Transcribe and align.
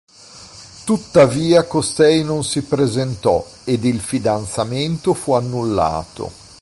Tuttavia 0.83 1.65
costei 1.67 2.23
non 2.23 2.43
si 2.43 2.63
presentò 2.63 3.45
ed 3.65 3.83
il 3.83 3.99
fidanzamento 3.99 5.13
fu 5.13 5.33
annullato. 5.33 6.31